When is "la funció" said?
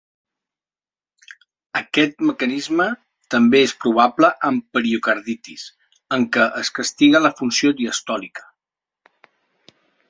7.29-7.77